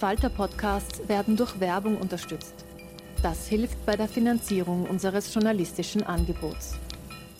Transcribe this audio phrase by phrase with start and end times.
[0.00, 2.54] Falter-Podcasts werden durch Werbung unterstützt.
[3.22, 6.76] Das hilft bei der Finanzierung unseres journalistischen Angebots.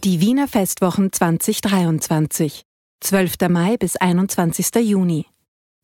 [0.05, 2.65] Die Wiener Festwochen 2023.
[3.01, 3.49] 12.
[3.49, 4.75] Mai bis 21.
[4.83, 5.25] Juni.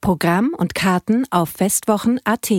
[0.02, 2.52] Programm und Karten auf festwochen.at.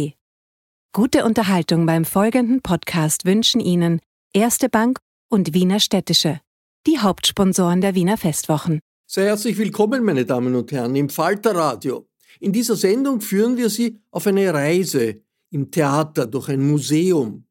[0.94, 4.02] Gute Unterhaltung beim folgenden Podcast wünschen Ihnen
[4.34, 4.98] Erste Bank
[5.30, 6.42] und Wiener Städtische,
[6.88, 8.80] die Hauptsponsoren der Wiener Festwochen.
[9.06, 12.08] Sehr herzlich willkommen, meine Damen und Herren, im Falterradio.
[12.40, 17.46] In dieser Sendung führen wir Sie auf eine Reise im Theater durch ein Museum.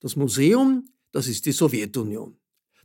[0.00, 2.36] Das Museum, das ist die Sowjetunion.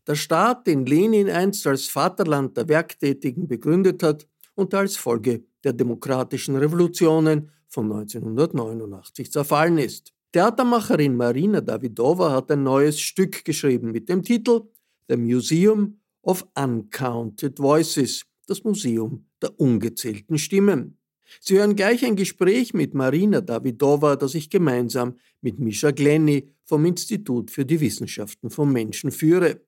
[0.08, 5.73] Der Staat, den Lenin einst als Vaterland der Werktätigen begründet hat und als Folge der
[5.73, 10.13] demokratischen Revolutionen von 1989 zerfallen ist.
[10.31, 14.61] Theatermacherin Marina Davidova hat ein neues Stück geschrieben mit dem Titel
[15.08, 20.97] The Museum of Uncounted Voices, das Museum der ungezählten Stimmen.
[21.40, 26.86] Sie hören gleich ein Gespräch mit Marina Davidova, das ich gemeinsam mit Misha Glenny vom
[26.86, 29.62] Institut für die Wissenschaften vom Menschen führe.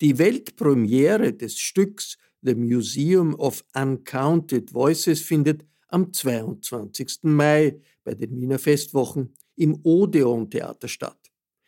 [0.00, 7.20] Die Weltpremiere des Stücks The Museum of Uncounted Voices findet am 22.
[7.22, 11.18] Mai bei den Wiener Festwochen im Odeon Theater statt.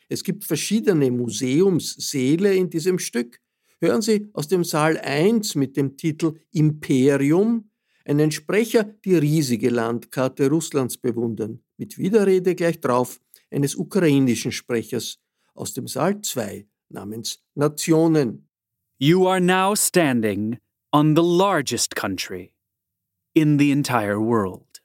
[0.08, 3.40] Es gibt verschiedene Museumssäle in diesem Stück.
[3.80, 7.70] Hören Sie aus dem Saal 1 mit dem Titel Imperium
[8.04, 13.20] einen Sprecher die riesige Landkarte Russlands bewundern, mit Widerrede gleich drauf
[13.50, 15.18] eines ukrainischen Sprechers
[15.54, 18.48] aus dem Saal 2 namens Nationen.
[18.98, 20.58] You are now standing
[20.92, 22.54] on the largest country
[23.34, 24.80] in the entire world.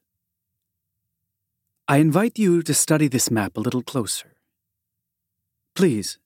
[1.87, 4.35] I invite you to study this map a little closer.
[5.75, 6.19] Please,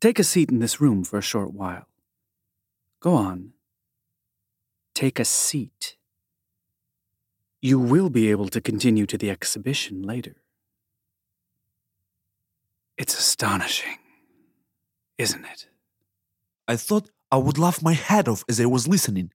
[0.00, 1.86] take a seat in this room for a short while.
[3.00, 3.52] Go on.
[4.94, 5.96] Take a seat.
[7.62, 10.34] You will be able to continue to the exhibition later.
[12.98, 13.98] It's astonishing,
[15.16, 15.68] isn't it?
[16.66, 19.30] I thought I would laugh my head off as I was listening.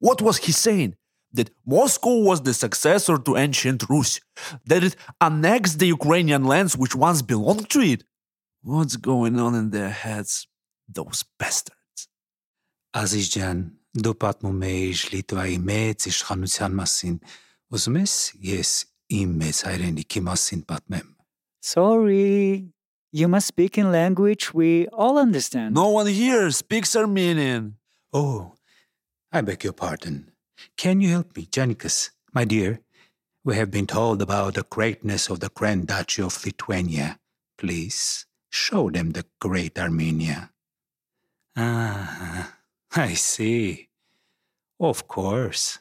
[0.00, 0.96] What was he saying?
[1.32, 4.20] That Moscow was the successor to ancient Rus,
[4.66, 8.02] that it annexed the Ukrainian lands which once belonged to it?
[8.62, 10.48] What's going on in their heads,
[10.88, 12.08] those bastards?
[12.94, 15.12] Azizjan, do pat mu meish
[16.06, 17.20] ish masin.
[17.73, 18.15] Ուզում ես
[18.45, 18.71] ես
[19.19, 21.09] իմ մեծ հայրենիքի մասին պատմեմ։
[21.63, 22.69] Sorry.
[23.13, 25.75] You must speak in language we all understand.
[25.75, 27.77] No one here speaks Armenian.
[28.11, 28.53] Oh,
[29.31, 30.31] I beg your pardon.
[30.77, 32.81] Can you help me, Janikas, my dear?
[33.43, 37.19] We have been told about the greatness of the Grand Duchy of Lithuania.
[37.57, 40.51] Please show them the great Armenia.
[41.55, 42.57] Ah,
[42.95, 43.89] I see.
[44.79, 45.79] Of course.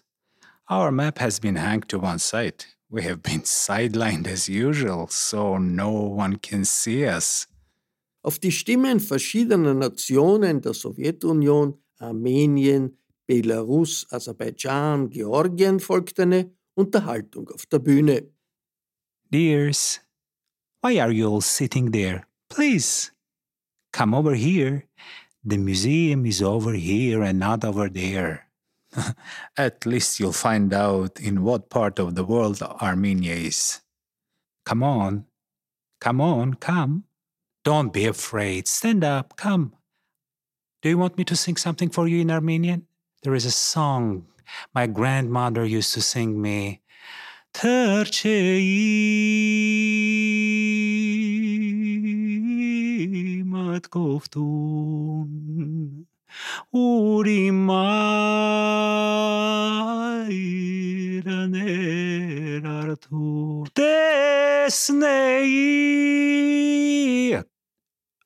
[0.70, 2.66] Our map has been hanged to one side.
[2.90, 7.48] We have been sidelined as usual, so no one can see us.
[8.24, 17.66] Auf die Stimmen verschiedener Nationen der Sowjetunion, Armenien, Belarus, Aserbaidschan, Georgien folgte eine Unterhaltung auf
[17.68, 18.28] der Bühne.
[19.32, 20.02] Dears,
[20.82, 22.26] why are you all sitting there?
[22.50, 23.12] Please,
[23.94, 24.84] come over here.
[25.46, 28.47] The museum is over here and not over there.
[29.58, 33.82] At least you'll find out in what part of the world Armenia is.
[34.66, 35.26] Come on.
[36.00, 37.06] Come on, come.
[37.64, 38.68] Don't be afraid.
[38.68, 39.74] Stand up, come.
[40.82, 42.88] Do you want me to sing something for you in Armenian?
[43.24, 44.28] There is a song
[44.74, 46.82] my grandmother used to sing me.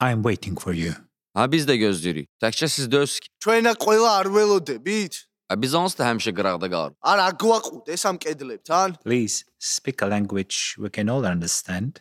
[0.01, 0.93] I'm waiting for you.
[1.35, 2.29] Ha biz də gözləyirik.
[2.41, 5.19] Təkcə sizdə öz ჩვენა ყველა არ ველოდებით?
[5.51, 6.95] Ha biz onsuz da həmişə qıraqda qalır.
[7.03, 8.97] არა გვაყუდეს ამ კედლებთან?
[9.05, 12.01] Please speak a language we can all understand.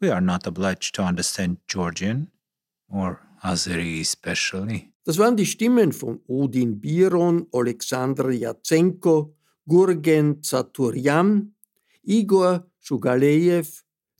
[0.00, 2.28] We are not obliged to understand Georgian
[2.88, 4.87] or Azeri especially.
[5.05, 9.33] Das waren die Stimmen von Odin Biron, Alexander Yatsenko,
[9.67, 11.55] Gurgen Zaturian,
[12.03, 13.67] Igor Shugalejew,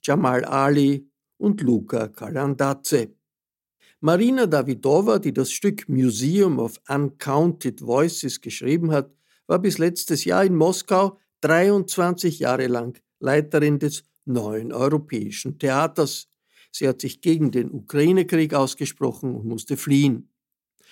[0.03, 3.15] Jamal Ali und Luca Kalandadze.
[4.01, 9.11] Marina Davidova, die das Stück Museum of Uncounted Voices geschrieben hat,
[9.47, 16.29] war bis letztes Jahr in Moskau 23 Jahre lang Leiterin des neuen europäischen Theaters.
[16.71, 20.28] Sie hat sich gegen den Ukraine-Krieg ausgesprochen und musste fliehen.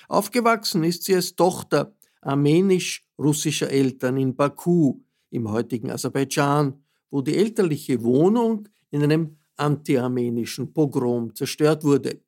[0.08, 5.00] Aufgewachsen ist sie als Tochter armenisch-russischer Eltern in Baku
[5.30, 12.22] im heutigen Aserbaidschan, wo die elterliche Wohnung in einem anti-armenischen Pogrom zerstört wurde.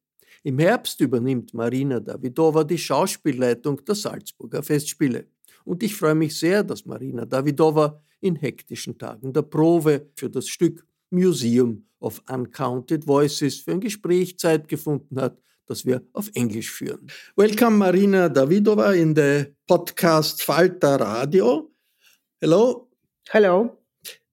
[0.44, 5.28] Im Herbst übernimmt Marina Davidova die Schauspielleitung der Salzburger Festspiele.
[5.66, 10.48] Und ich freue mich sehr, dass Marina Davidova in hektischen Tagen der Probe für das
[10.48, 16.72] Stück Museum of Uncounted Voices für ein Gespräch Zeit gefunden hat, das wir auf Englisch
[16.72, 17.12] führen.
[17.36, 21.70] Welcome Marina Davydova in the podcast Falter Radio.
[22.42, 22.90] Hello.
[23.32, 23.78] Hello.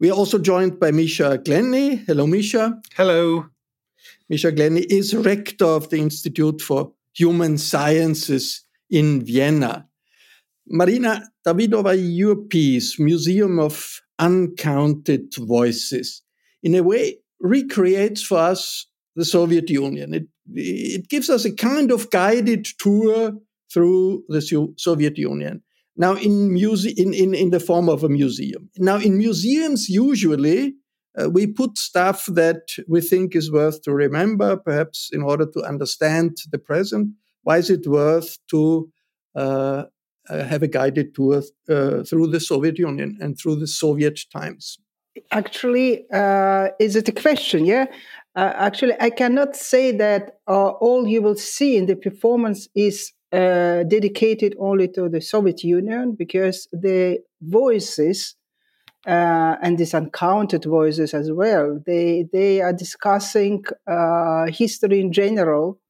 [0.01, 2.03] We are also joined by Misha Glenny.
[2.07, 2.81] Hello, Misha.
[2.97, 3.45] Hello.
[4.31, 9.87] Misha Glenny is rector of the Institute for Human Sciences in Vienna.
[10.67, 16.23] Marina Davydova, your piece, Museum of Uncounted Voices,
[16.63, 18.87] in a way recreates for us
[19.17, 20.15] the Soviet Union.
[20.15, 23.33] It, it gives us a kind of guided tour
[23.73, 25.63] through the Soviet Union.
[25.97, 28.71] Now, in, muse- in, in, in the form of a museum.
[28.77, 30.75] Now, in museums, usually
[31.19, 35.63] uh, we put stuff that we think is worth to remember, perhaps in order to
[35.63, 37.09] understand the present.
[37.43, 38.91] Why is it worth to
[39.35, 39.85] uh,
[40.29, 44.79] uh, have a guided tour uh, through the Soviet Union and through the Soviet times?
[45.31, 47.65] Actually, uh, is it a question?
[47.65, 47.87] Yeah.
[48.37, 54.55] Uh, actually, I cannot say that all you will see in the performance is dedicated
[54.59, 58.37] only to the Soviet Union because the voices
[59.07, 61.81] uh, and these uncounted voices as well.
[61.87, 65.81] They they are discussing uh, history in general,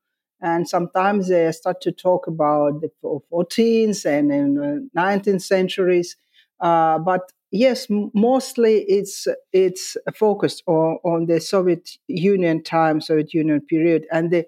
[0.40, 2.90] and sometimes they start to talk about the
[3.30, 6.16] 14th and, and 19th centuries.
[6.60, 13.60] Uh, but yes, mostly it's it's focused on, on the Soviet Union time, Soviet Union
[13.60, 14.46] period, and the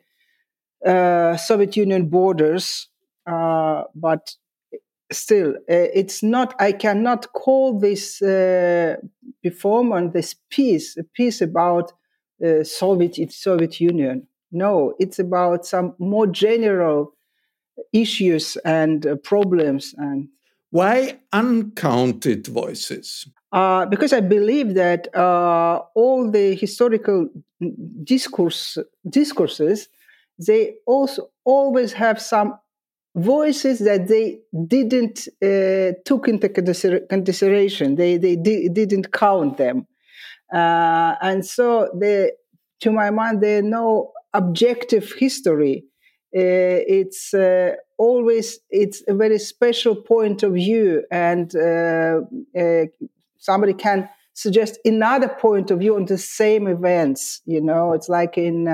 [0.86, 2.88] uh, Soviet Union borders.
[3.26, 4.34] Uh, but
[5.12, 6.54] still, uh, it's not.
[6.60, 8.96] I cannot call this uh,
[9.42, 11.92] performance, this piece, a piece about
[12.40, 14.26] the Soviet Soviet Union.
[14.52, 17.14] No, it's about some more general
[17.92, 20.28] issues and uh, problems and
[20.70, 23.26] why uncounted voices?
[23.52, 27.28] Uh, because I believe that uh, all the historical
[28.04, 28.78] discourse
[29.08, 29.88] discourses
[30.38, 32.58] they also always have some
[33.16, 37.96] voices that they didn't uh, took into consideration.
[37.96, 39.86] They they di- didn't count them,
[40.52, 42.32] uh, and so they,
[42.80, 45.84] to my mind, there no objective history.
[46.36, 52.20] Uh, it's uh, always it's a very special point of view, and uh,
[52.58, 52.84] uh,
[53.38, 57.40] somebody can suggest another point of view on the same events.
[57.46, 58.68] You know, it's like in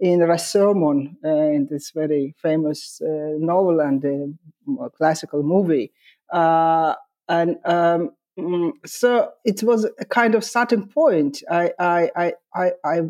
[0.00, 4.36] in Rashomon, uh, in this very famous uh, novel and
[4.80, 5.92] uh, classical movie.
[6.32, 11.42] and um, mm, so it was a kind of starting point.
[11.50, 13.00] I, I, I, I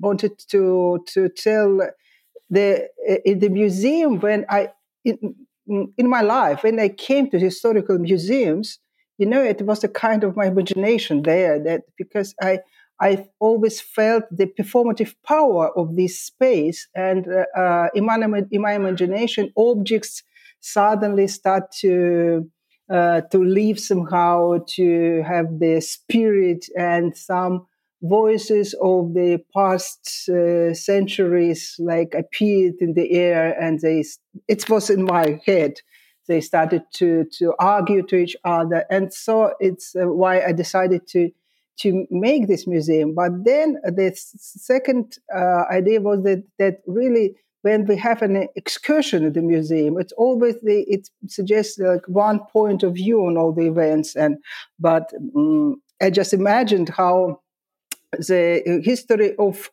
[0.00, 1.80] wanted to to tell
[2.50, 2.88] the
[3.24, 4.68] in the museum when I
[5.04, 5.34] in,
[5.96, 8.78] in my life when I came to historical museums,
[9.18, 12.60] you know, it was a kind of my imagination there that because I
[13.00, 18.16] I've always felt the performative power of this space, and uh, uh in, my,
[18.50, 20.22] in my imagination, objects
[20.60, 22.50] suddenly start to
[22.90, 27.66] uh, to live somehow, to have the spirit and some
[28.02, 34.04] voices of the past uh, centuries like appeared in the air, and they
[34.48, 35.74] it was in my head.
[36.28, 41.06] They started to to argue to each other, and so it's uh, why I decided
[41.08, 41.30] to
[41.80, 43.14] to make this museum.
[43.14, 49.24] But then the second uh, idea was that, that really when we have an excursion
[49.24, 53.52] at the museum, it's always the, it suggests like one point of view on all
[53.52, 54.14] the events.
[54.14, 54.36] And
[54.78, 57.40] but um, I just imagined how
[58.12, 59.70] the history of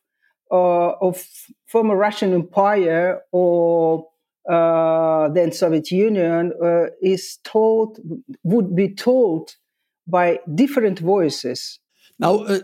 [0.50, 1.26] uh, of
[1.66, 4.06] former Russian Empire or
[4.48, 7.98] uh, then Soviet Union uh, is told
[8.42, 9.56] would be told
[10.06, 11.80] by different voices.
[12.18, 12.60] Now, uh,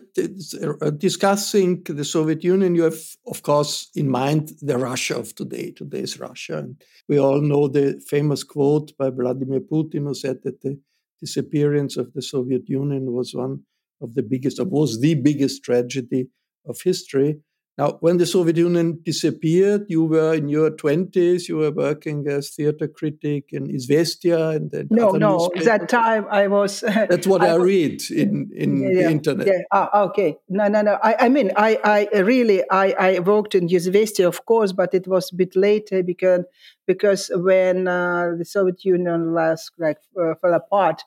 [0.80, 5.72] uh, discussing the Soviet Union, you have, of course, in mind the Russia of today,
[5.72, 6.58] today's Russia.
[6.58, 10.78] And we all know the famous quote by Vladimir Putin, who said that the
[11.18, 13.64] disappearance of the Soviet Union was one
[14.00, 16.28] of the biggest, or was the biggest tragedy
[16.66, 17.40] of history.
[17.80, 22.50] Now, when the Soviet Union disappeared, you were in your 20s, you were working as
[22.50, 24.88] theater critic in Izvestia and then.
[24.90, 26.80] No, no, that time I was.
[27.10, 29.46] That's what I, I read in, in yeah, the internet.
[29.46, 30.36] Yeah, ah, okay.
[30.50, 30.98] No, no, no.
[31.02, 35.08] I, I mean, I, I really, I, I worked in Izvestia, of course, but it
[35.08, 36.44] was a bit later because,
[36.86, 41.02] because when uh, the Soviet Union last, like, uh, fell apart,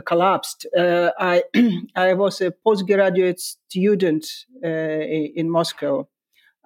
[0.00, 0.66] collapsed.
[0.76, 1.42] Uh, I
[1.96, 4.26] I was a postgraduate student
[4.64, 6.08] uh, in Moscow,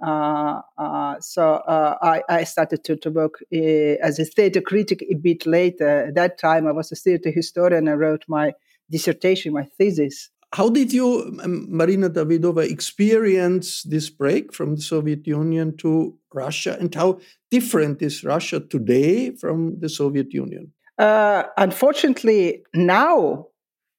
[0.02, 5.14] uh, uh, so uh, I, I, started to, to work as a theater critic a
[5.14, 6.06] bit later.
[6.06, 7.86] At that time, I was a theater historian.
[7.86, 8.54] I wrote my
[8.90, 10.30] dissertation, my thesis.
[10.52, 16.92] How did you, Marina Davydova, experience this break from the Soviet Union to Russia, and
[16.94, 17.20] how
[17.50, 20.72] different is Russia today from the Soviet Union?
[21.00, 23.46] Uh, unfortunately, now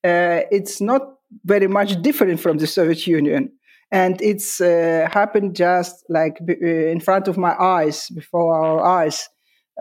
[0.04, 1.02] uh, it's not
[1.46, 3.52] very much different from the Soviet Union.
[3.92, 9.28] And it's uh, happened just like uh, in front of my eyes before our eyes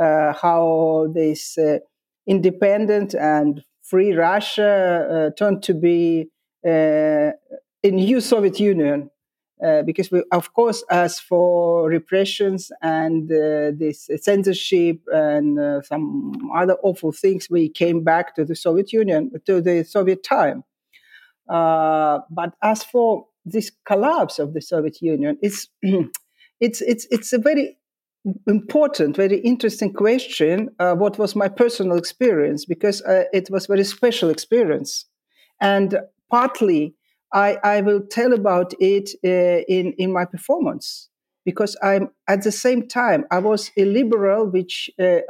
[0.00, 1.78] uh, how this uh,
[2.26, 6.28] independent and free russia turned to be
[6.64, 7.32] a
[7.84, 9.10] new soviet union
[9.84, 17.48] because we of course as for repressions and this censorship and some other awful things
[17.50, 20.64] we came back to the soviet union to the soviet time
[21.46, 25.68] but as for this collapse of the Soviet Union, it's
[26.60, 27.76] it's it's it's a very
[28.46, 30.68] important, very interesting question.
[30.78, 32.64] Uh, what was my personal experience?
[32.64, 35.06] Because uh, it was very special experience,
[35.60, 36.00] and
[36.30, 36.94] partly
[37.32, 41.08] I, I will tell about it uh, in in my performance
[41.44, 45.20] because I'm at the same time I was a liberal, which uh,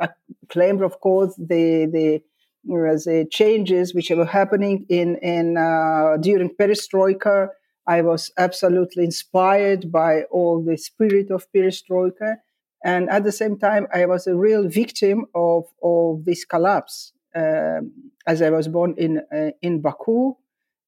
[0.49, 2.23] claimed, of course, the the
[2.65, 7.49] the changes which were happening in in uh, during perestroika
[7.87, 12.37] I was absolutely inspired by all the spirit of perestroika.
[12.85, 17.13] And at the same time, I was a real victim of, of this collapse.
[17.35, 17.93] Um,
[18.27, 20.35] as I was born in uh, in Baku,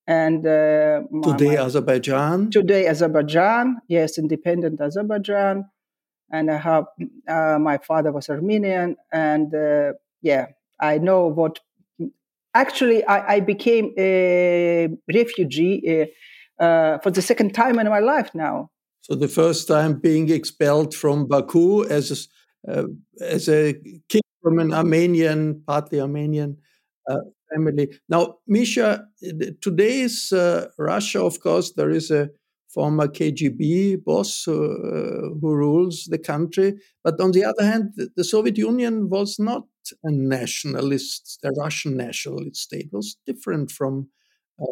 [0.06, 2.50] and uh, today my, Azerbaijan.
[2.50, 5.64] Today Azerbaijan, yes, independent Azerbaijan,
[6.30, 6.85] and I have
[7.28, 10.47] uh, my father was Armenian, and uh, yeah,
[10.80, 11.61] I know what.
[12.54, 16.11] Actually, I, I became a refugee
[16.59, 18.71] uh, for the second time in my life now.
[19.00, 22.28] So the first time being expelled from Baku as
[22.68, 22.87] a, uh,
[23.21, 23.75] as a
[24.09, 26.59] kid from an Armenian, partly Armenian
[27.09, 27.18] uh,
[27.52, 27.88] family.
[28.09, 29.06] Now, Misha,
[29.61, 32.30] today's uh, Russia, of course, there is a
[32.68, 36.75] former KGB boss uh, who rules the country.
[37.04, 39.64] But on the other hand, the Soviet Union was not
[40.04, 42.87] a nationalist, a Russian nationalist state.
[42.87, 44.09] It was different from
[44.61, 44.64] uh,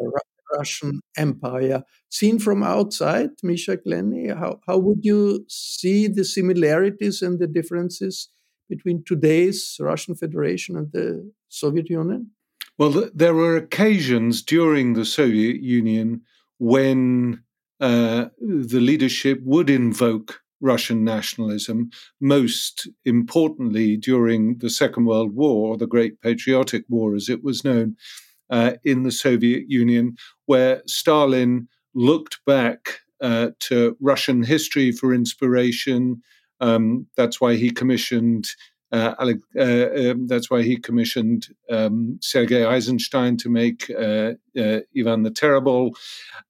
[0.57, 1.83] Russian Empire.
[2.09, 8.29] Seen from outside, Misha Glenny, how, how would you see the similarities and the differences
[8.69, 12.31] between today's Russian Federation and the Soviet Union?
[12.77, 16.21] Well, there were occasions during the Soviet Union
[16.57, 17.43] when
[17.79, 21.89] uh, the leadership would invoke Russian nationalism,
[22.19, 27.97] most importantly during the Second World War, the Great Patriotic War, as it was known
[28.49, 30.15] uh, in the Soviet Union,
[30.45, 36.21] where Stalin looked back uh, to Russian history for inspiration.
[36.59, 38.49] Um, that's why he commissioned.
[38.91, 39.15] Uh,
[39.57, 45.31] uh um, that's why he commissioned um, Sergei Eisenstein to make uh, uh, Ivan the
[45.33, 45.95] Terrible,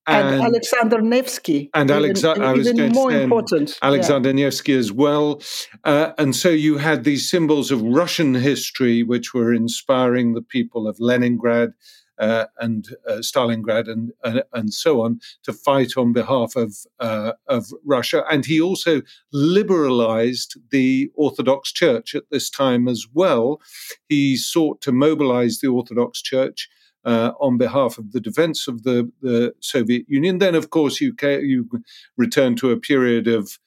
[0.07, 2.43] and, and Alexander Nevsky, and Alexander.
[2.43, 4.45] I was even more important, Alexander yeah.
[4.45, 5.41] Nevsky as well.
[5.83, 11.00] and so you had these symbols of Russian history, which were inspiring the people of
[11.00, 11.74] Leningrad,
[12.21, 17.33] uh, and uh, Stalingrad and, and, and so on to fight on behalf of uh,
[17.47, 18.23] of Russia.
[18.29, 19.01] And he also
[19.33, 23.59] liberalized the Orthodox Church at this time as well.
[24.07, 26.69] He sought to mobilize the Orthodox Church.
[27.03, 30.37] Uh, on behalf of the defense of the, the Soviet Union.
[30.37, 31.67] Then, of course, you, you
[32.15, 33.57] return to a period of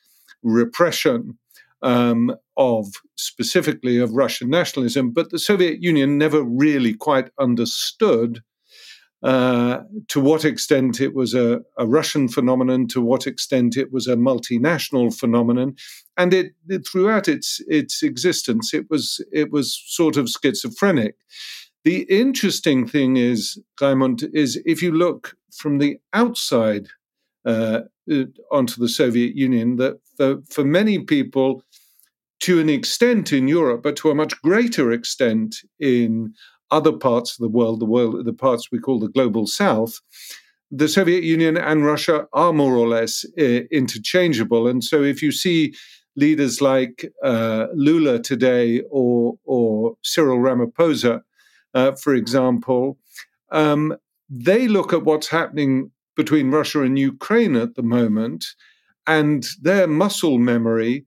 [0.45, 1.37] repression
[1.85, 2.87] um, of
[3.17, 8.41] specifically of Russian nationalism, but the Soviet Union never really quite understood
[9.23, 14.07] uh, to what extent it was a, a, Russian phenomenon, to what extent it was
[14.07, 15.75] a multinational phenomenon,
[16.19, 21.15] and it, it, throughout its its existence, it was it was sort of schizophrenic.
[21.85, 26.89] The interesting thing is, Raimund, is if you look from the outside
[27.47, 27.81] uh,
[28.51, 31.63] onto the Soviet Union, that for, for many people,
[32.45, 36.35] to an extent in Europe, but to a much greater extent in
[36.71, 39.99] other parts of the world, the world, the parts we call the global south,
[40.71, 44.69] the Soviet Union and Russia are more or less uh, interchangeable.
[44.69, 45.75] And so if you see
[46.17, 51.23] leaders like uh, Lula today or, or Cyril Ramaphosa,
[51.73, 52.99] uh, for example,
[53.53, 53.97] um,
[54.29, 58.45] they look at what's happening between Russia and Ukraine at the moment,
[59.07, 61.07] and their muscle memory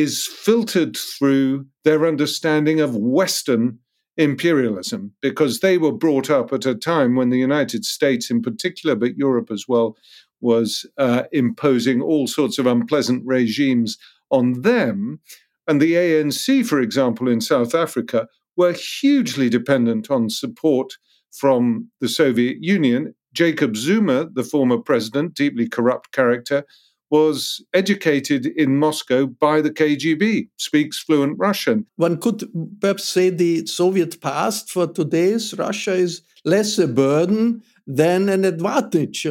[0.00, 3.78] is filtered through their understanding of Western
[4.16, 8.94] imperialism because they were brought up at a time when the United States, in particular,
[8.94, 9.96] but Europe as well,
[10.40, 13.98] was uh, imposing all sorts of unpleasant regimes
[14.30, 15.20] on them.
[15.66, 20.94] And the ANC, for example, in South Africa, were hugely dependent on support
[21.32, 23.14] from the Soviet Union.
[23.34, 26.64] Jacob Zuma, the former president, deeply corrupt character,
[27.10, 31.86] was educated in Moscow by the KGB, speaks fluent Russian.
[31.96, 32.48] One could
[32.80, 39.22] perhaps say the Soviet past for today's Russia is less a burden than an advantage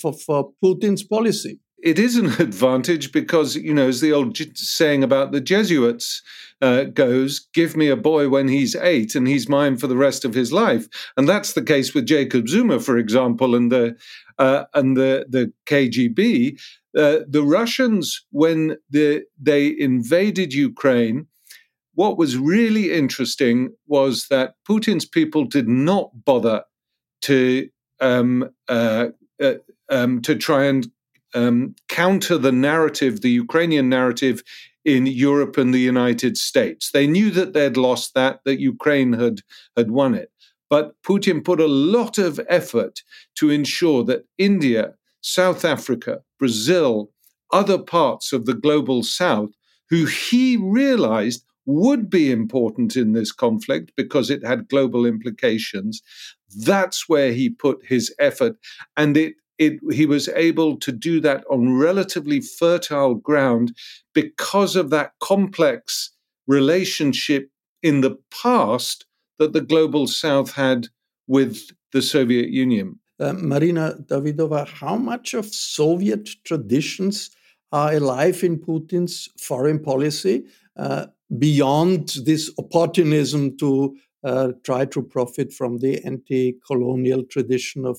[0.00, 1.58] for, for Putin's policy.
[1.82, 6.22] It is an advantage because, you know, as the old saying about the Jesuits
[6.62, 10.24] uh, goes, give me a boy when he's eight and he's mine for the rest
[10.24, 10.86] of his life.
[11.16, 13.96] And that's the case with Jacob Zuma, for example, and the,
[14.38, 16.60] uh, and the, the KGB.
[16.96, 21.26] Uh, the Russians, when the, they invaded Ukraine,
[21.94, 26.64] what was really interesting was that Putin's people did not bother
[27.22, 27.68] to
[28.00, 29.08] um, uh,
[29.42, 29.54] uh,
[29.88, 30.90] um, to try and
[31.34, 34.42] um, counter the narrative, the Ukrainian narrative
[34.84, 36.90] in Europe and the United States.
[36.90, 39.40] They knew that they'd lost that, that Ukraine had
[39.76, 40.30] had won it.
[40.68, 43.02] But Putin put a lot of effort
[43.36, 47.10] to ensure that India, South Africa, Brazil,
[47.52, 49.50] other parts of the global south,
[49.90, 56.02] who he realized would be important in this conflict because it had global implications.
[56.56, 58.56] That's where he put his effort.
[58.96, 63.74] And it, it, he was able to do that on relatively fertile ground
[64.14, 66.10] because of that complex
[66.46, 67.48] relationship
[67.82, 69.06] in the past
[69.38, 70.88] that the global south had
[71.26, 72.98] with the Soviet Union.
[73.20, 77.30] Uh, Marina Davydova, how much of Soviet traditions
[77.70, 80.44] are alive in Putin's foreign policy
[80.76, 81.06] uh,
[81.38, 87.98] beyond this opportunism to uh, try to profit from the anti colonial tradition of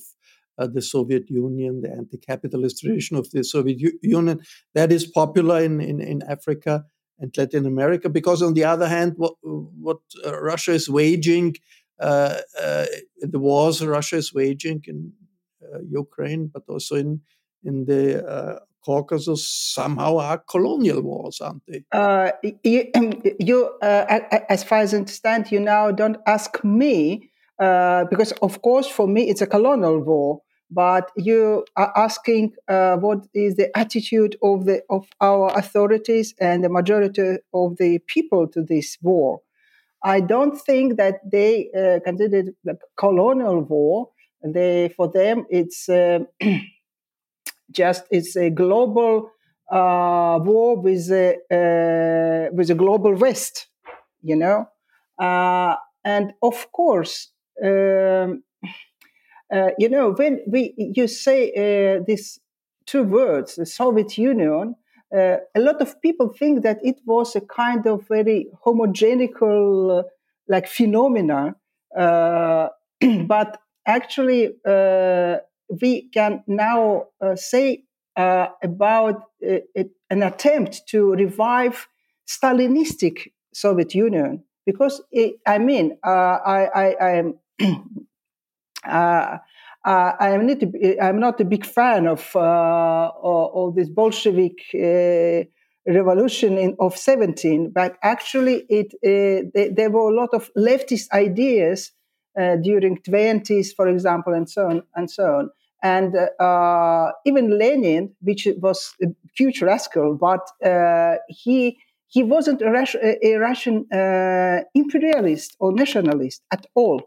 [0.57, 4.41] the Soviet Union, the anti capitalist tradition of the Soviet U- Union.
[4.73, 6.85] That is popular in, in, in, Africa
[7.19, 11.55] and Latin America, because on the other hand, what, what uh, Russia is waging,
[11.99, 12.85] uh, uh,
[13.19, 15.13] the wars Russia is waging in
[15.89, 17.21] Ukraine, but also in,
[17.63, 21.83] in the Caucasus somehow are colonial wars, aren't they?
[21.91, 22.31] Uh,
[22.63, 22.91] you,
[23.39, 28.61] you uh, as far as I understand, you now don't ask me uh, because, of
[28.61, 30.41] course, for me it's a colonial war.
[30.71, 36.63] But you are asking uh, what is the attitude of the of our authorities and
[36.63, 39.41] the majority of the people to this war.
[40.03, 44.09] I don't think that they uh, consider it a colonial war.
[44.43, 46.19] They, for them, it's uh,
[47.71, 49.31] just it's a global
[49.71, 53.67] uh, war with a uh, with a global West,
[54.21, 54.67] you know,
[55.19, 57.29] and of course,
[57.61, 58.43] um,
[59.53, 62.39] uh, you know, when we you say uh, these
[62.85, 64.75] two words, the Soviet Union.
[65.15, 70.03] Uh, a lot of people think that it was a kind of very homogenical,
[70.47, 71.55] like phenomena,
[71.95, 74.49] but actually
[75.81, 77.83] we can now uh, say
[78.15, 79.57] uh, about uh,
[80.09, 81.87] an attempt to revive
[82.27, 87.39] Stalinistic Soviet Union because it, I mean uh, I, I, I am.
[88.85, 89.37] Uh,
[89.85, 90.61] uh, I am not.
[90.63, 94.59] A, I'm not a big fan of all this Bolshevik
[95.85, 98.93] revolution in, of 17, but actually, it
[99.53, 101.91] they, there were a lot of leftist ideas
[102.39, 105.49] uh, during 20s, for example, and so on and so on.
[105.83, 112.69] And uh, even Lenin, which was a huge rascal, but uh, he he wasn't a,
[112.71, 117.01] Rus- a Russian uh, imperialist or nationalist at all.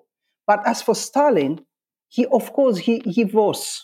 [0.46, 1.60] But as for Stalin,
[2.08, 3.82] he of course he, he was.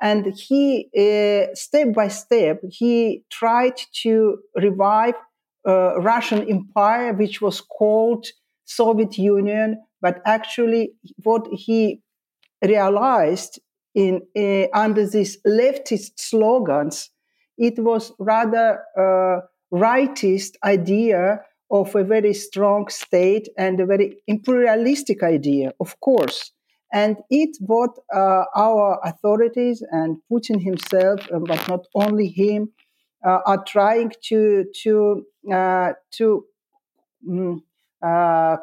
[0.00, 5.14] And he uh, step by step he tried to revive
[5.66, 8.26] uh, russian empire which was called
[8.64, 9.82] soviet union.
[10.02, 12.02] But actually what he
[12.62, 13.60] realized
[13.94, 17.10] in uh, under these leftist slogans
[17.56, 19.40] it was rather a
[19.72, 21.40] rightist idea
[21.74, 26.52] of a very strong state and a very imperialistic idea of course
[26.94, 32.70] and it's what uh, our authorities and Putin himself, uh, but not only him,
[33.26, 36.44] uh, are trying to to uh, to
[37.28, 37.64] um,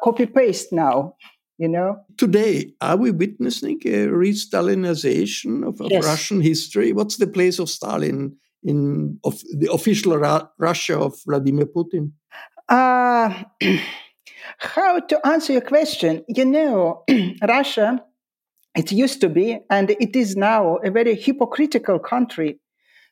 [0.02, 1.14] copy paste now.
[1.58, 1.98] You know.
[2.16, 6.04] Today, are we witnessing a re-Stalinization of, of yes.
[6.04, 6.92] Russian history?
[6.92, 12.12] What's the place of Stalin in of the official Ra- Russia of Vladimir Putin?
[12.72, 13.44] Uh,
[14.58, 16.24] how to answer your question?
[16.26, 17.04] You know,
[17.46, 18.02] Russia
[18.76, 22.58] it used to be, and it is now a very hypocritical country.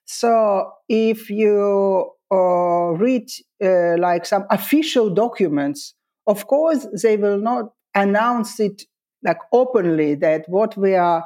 [0.07, 3.29] So if you uh, read
[3.63, 5.95] uh, like some official documents,
[6.27, 8.83] of course they will not announce it
[9.25, 11.25] like openly that what we are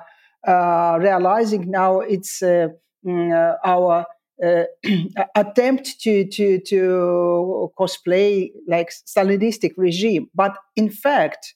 [0.48, 2.68] uh, realizing now it's uh,
[3.06, 4.06] mm, uh, our
[4.42, 4.64] uh,
[5.36, 11.54] attempt to, to to cosplay like Stalinistic regime, but in fact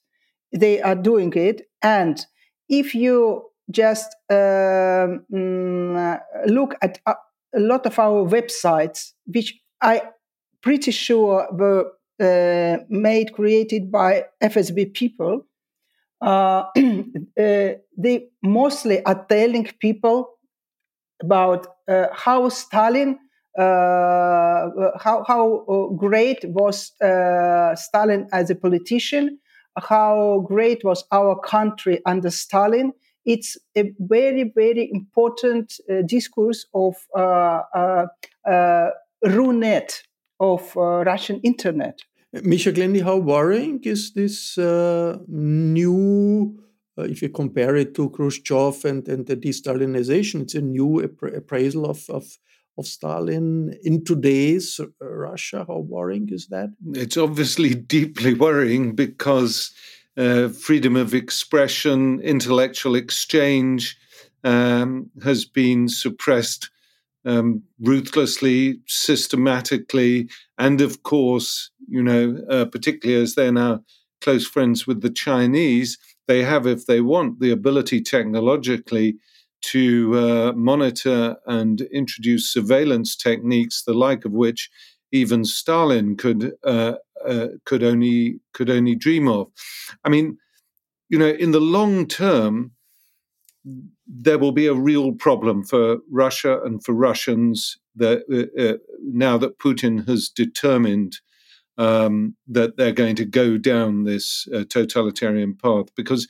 [0.52, 1.62] they are doing it.
[1.82, 2.24] And
[2.68, 7.14] if you just um, mm, look at a,
[7.54, 10.02] a, lot of our websites, which I
[10.62, 15.46] pretty sure were uh, made created by FSB people,
[16.20, 17.02] uh, uh,
[17.36, 20.37] they mostly are telling people
[21.22, 23.18] about uh, how Stalin,
[23.58, 29.38] uh, how how great was uh, Stalin as a politician,
[29.76, 32.92] how great was our country under Stalin.
[33.24, 38.06] It's a very, very important uh, discourse of uh, uh,
[38.46, 38.90] uh
[39.24, 40.02] RuNet,
[40.40, 41.98] of uh, Russian internet.
[42.32, 45.96] Misha Glenny, how worrying is this uh, new,
[47.02, 52.04] if you compare it to Khrushchev and, and the de-Stalinization, it's a new appraisal of,
[52.08, 52.38] of
[52.78, 55.64] of Stalin in today's Russia?
[55.66, 56.70] How worrying is that?
[56.94, 59.72] It's obviously deeply worrying because
[60.16, 63.98] uh, freedom of expression, intellectual exchange
[64.44, 66.70] um, has been suppressed
[67.24, 73.82] um, ruthlessly, systematically, and of course, you know, uh, particularly as they're now
[74.20, 75.98] close friends with the Chinese,
[76.28, 79.16] they have, if they want, the ability technologically
[79.60, 84.70] to uh, monitor and introduce surveillance techniques, the like of which
[85.10, 86.94] even Stalin could uh,
[87.26, 89.48] uh, could only could only dream of.
[90.04, 90.38] I mean,
[91.08, 92.72] you know, in the long term,
[94.06, 99.38] there will be a real problem for Russia and for Russians that uh, uh, now
[99.38, 101.18] that Putin has determined
[101.78, 106.28] um, that they're going to go down this uh, totalitarian path because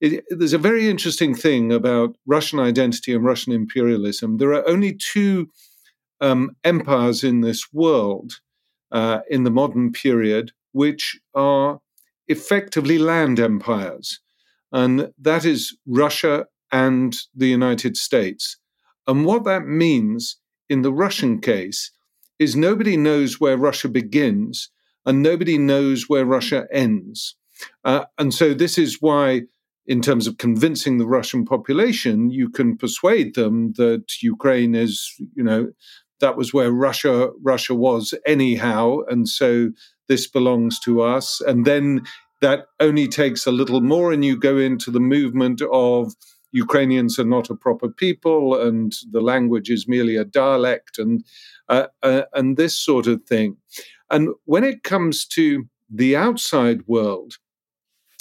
[0.00, 4.38] it, there's a very interesting thing about Russian identity and Russian imperialism.
[4.38, 5.50] There are only two
[6.20, 8.40] um, empires in this world
[8.90, 11.80] uh, in the modern period which are
[12.28, 14.20] effectively land empires,
[14.72, 18.56] and that is Russia and the United States.
[19.06, 20.36] And what that means
[20.68, 21.90] in the Russian case
[22.38, 24.70] is nobody knows where Russia begins
[25.06, 27.36] and nobody knows where Russia ends.
[27.84, 29.42] Uh, and so this is why
[29.86, 35.42] in terms of convincing the Russian population, you can persuade them that Ukraine is, you
[35.42, 35.68] know,
[36.20, 39.70] that was where Russia Russia was anyhow, and so
[40.08, 41.40] this belongs to us.
[41.40, 42.02] And then
[42.40, 46.12] that only takes a little more, and you go into the movement of
[46.52, 51.24] Ukrainians are not a proper people, and the language is merely a dialect, and
[51.68, 53.56] uh, uh, and this sort of thing.
[54.10, 57.34] And when it comes to the outside world,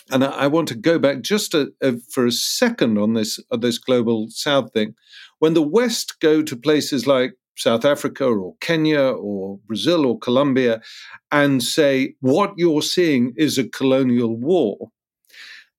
[0.09, 3.39] and I, I want to go back just a, a, for a second on this
[3.51, 4.95] on this global South thing.
[5.39, 10.81] When the West go to places like South Africa or Kenya or Brazil or Colombia
[11.31, 14.91] and say what you're seeing is a colonial war.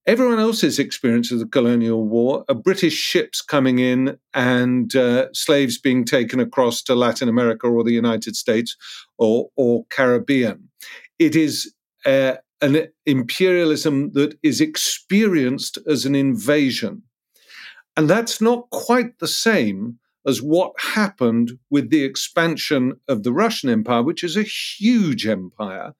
[0.08, 5.76] Everyone else's experience of the colonial war are British ships coming in and uh, slaves
[5.76, 8.74] being taken across to Latin America or the United States
[9.18, 10.70] or, or Caribbean.
[11.18, 11.74] It is
[12.06, 17.02] uh, an imperialism that is experienced as an invasion.
[17.94, 23.68] And that's not quite the same as what happened with the expansion of the Russian
[23.68, 25.92] Empire, which is a huge empire.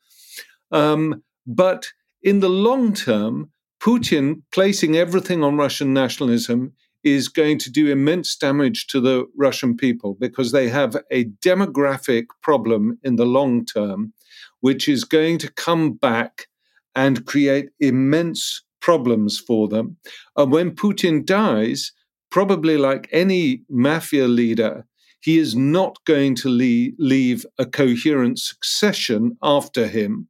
[0.72, 1.92] Um, but
[2.22, 6.72] in the long term, Putin placing everything on Russian nationalism
[7.04, 12.24] is going to do immense damage to the Russian people because they have a demographic
[12.42, 14.12] problem in the long term,
[14.60, 16.48] which is going to come back
[16.96, 19.96] and create immense problems for them.
[20.36, 21.92] And when Putin dies,
[22.30, 24.84] probably like any mafia leader,
[25.20, 30.28] he is not going to leave, a coherent succession after him.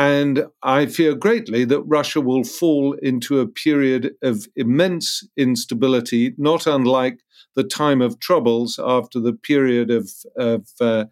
[0.00, 6.66] And I fear greatly that Russia will fall into a period of immense instability, not
[6.66, 7.18] unlike
[7.54, 11.04] the time of troubles after the period of, of uh,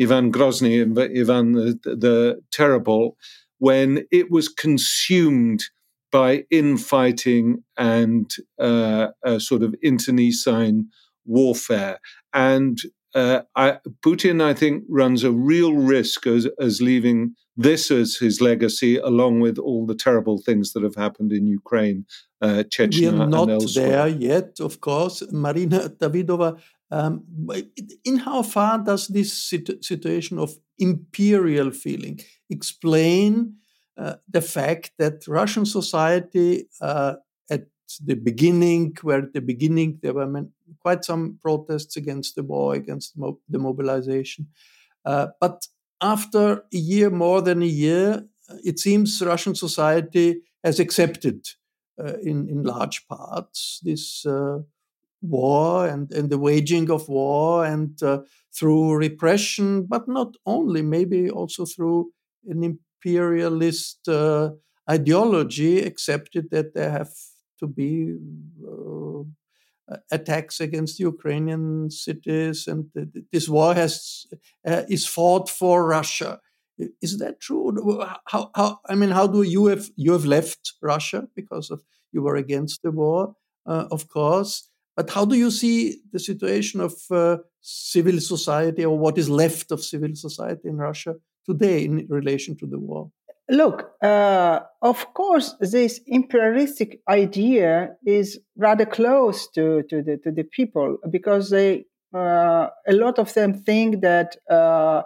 [0.00, 0.80] Ivan Grozny,
[1.20, 3.18] Ivan the, the Terrible,
[3.58, 5.64] when it was consumed
[6.10, 10.88] by infighting and uh, a sort of internecine
[11.26, 11.98] warfare.
[12.32, 12.80] And
[13.14, 18.40] uh, I, Putin, I think, runs a real risk as, as leaving this is his
[18.40, 22.06] legacy, along with all the terrible things that have happened in Ukraine,
[22.40, 25.22] uh, Chechnya, We are not there yet, of course.
[25.30, 26.58] Marina Davydova,
[26.90, 27.24] um,
[28.04, 33.56] in how far does this sit- situation of imperial feeling explain
[33.98, 37.14] uh, the fact that Russian society uh,
[37.50, 37.66] at
[38.04, 40.46] the beginning, where at the beginning there were
[40.80, 44.48] quite some protests against the war, against the mobilization,
[45.04, 45.66] uh, but
[46.02, 48.24] after a year, more than a year,
[48.64, 51.46] it seems Russian society has accepted
[51.98, 54.58] uh, in, in large parts this uh,
[55.22, 58.18] war and, and the waging of war and uh,
[58.54, 62.10] through repression, but not only, maybe also through
[62.48, 64.50] an imperialist uh,
[64.90, 67.12] ideology, accepted that there have
[67.58, 68.16] to be
[68.66, 69.22] uh, uh,
[70.10, 72.86] attacks against Ukrainian cities, and
[73.32, 74.26] this war has
[74.66, 76.40] uh, is fought for Russia.
[77.00, 77.64] Is that true?
[78.26, 82.22] How, how I mean, how do you have you have left Russia because of you
[82.22, 83.34] were against the war,
[83.66, 84.68] uh, of course.
[84.96, 89.72] But how do you see the situation of uh, civil society, or what is left
[89.72, 91.14] of civil society in Russia
[91.46, 93.10] today in relation to the war?
[93.50, 100.44] Look, uh, of course, this imperialistic idea is rather close to, to, the, to the
[100.44, 105.02] people because they, uh, a lot of them think that uh,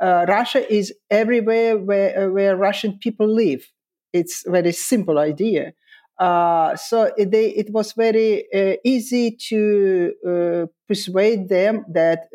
[0.00, 3.66] uh Russia is everywhere where, uh, where Russian people live.
[4.12, 5.72] It's a very simple idea.
[6.18, 8.44] Uh, so it, they, it was very
[8.84, 12.28] easy to persuade them that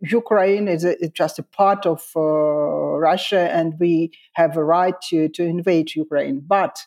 [0.00, 4.94] Ukraine is, a, is, just a part of uh, Russia, and we have a right
[5.10, 6.40] to, to invade Ukraine.
[6.46, 6.78] But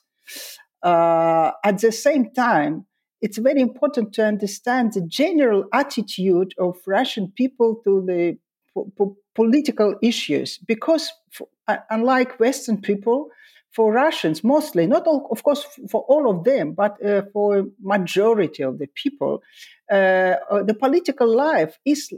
[0.84, 2.86] uh, at the same time,
[3.22, 8.38] it's very important to understand the general attitude of Russian people to the
[8.74, 13.30] po- po- political issues, because for, uh, unlike Western people,
[13.72, 18.64] for Russians mostly, not all, of course for all of them, but uh, for majority
[18.64, 19.42] of the people,
[19.90, 22.12] uh, uh the political life is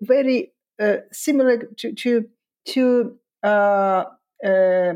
[0.00, 2.24] very uh, similar to to,
[2.68, 4.04] to uh,
[4.44, 4.94] uh,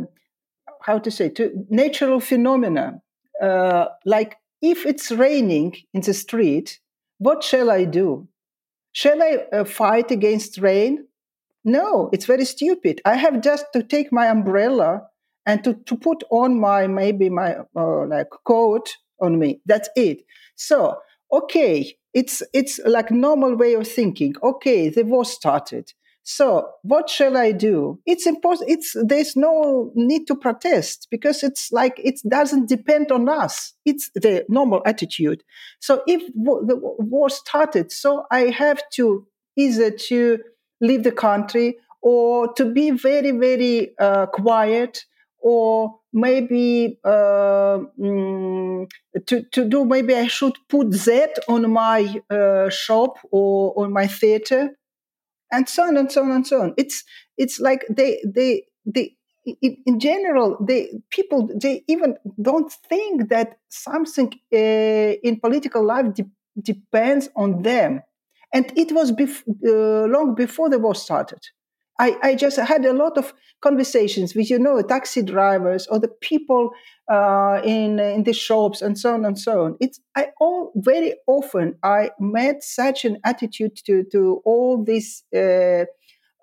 [0.82, 3.00] how to say to natural phenomena.
[3.42, 6.80] Uh, like if it's raining in the street,
[7.18, 8.28] what shall I do?
[8.92, 11.06] Shall I fight against rain?
[11.64, 13.02] No, it's very stupid.
[13.04, 15.02] I have just to take my umbrella
[15.44, 18.88] and to, to put on my maybe my uh, like coat
[19.20, 19.60] on me.
[19.66, 20.22] That's it.
[20.56, 20.96] So
[21.32, 24.34] okay, it's it's like normal way of thinking.
[24.42, 25.92] Okay the war started.
[26.22, 28.00] So what shall i do?
[28.06, 33.28] It's important it's there's no need to protest because it's like it doesn't depend on
[33.28, 33.74] us.
[33.84, 35.44] It's the normal attitude.
[35.80, 36.76] So if the
[37.14, 39.26] war started so i have to
[39.56, 40.38] either to
[40.80, 45.04] leave the country or to be very very uh, quiet
[45.40, 48.88] or maybe uh, mm,
[49.26, 52.00] to, to do maybe i should put that on my
[52.30, 54.70] uh, shop or on my theater
[55.52, 56.74] and so on and so on and so on.
[56.76, 57.04] It's
[57.38, 59.16] it's like they they they
[59.62, 64.56] in, general they people they even don't think that something uh,
[65.28, 68.02] in political life de- depends on them.
[68.52, 71.40] And it was bef- uh, long before the war started
[71.98, 76.08] I, I just had a lot of conversations with you know taxi drivers or the
[76.08, 76.70] people
[77.10, 79.76] uh, in in the shops and so on and so on.
[79.80, 85.22] It's I all very often I met such an attitude to to all this.
[85.34, 85.86] Uh,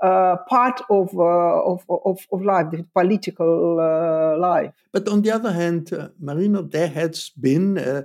[0.02, 4.74] uh, part of, uh, of, of, of life, the political uh, life.
[4.92, 8.04] But on the other hand, uh, Marino, there has been a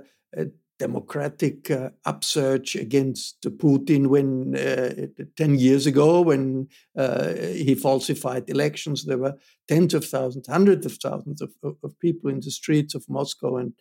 [0.79, 9.05] democratic uh, upsurge against Putin when uh, 10 years ago, when uh, he falsified elections,
[9.05, 9.35] there were
[9.67, 13.73] tens of thousands, hundreds of thousands of, of, people in the streets of Moscow and,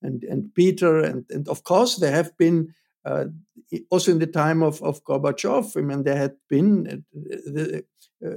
[0.00, 1.00] and, and Peter.
[1.00, 2.72] And, and of course, there have been,
[3.04, 3.26] uh,
[3.90, 7.84] also in the time of, of Gorbachev, I mean, there had been uh, the,
[8.24, 8.30] uh,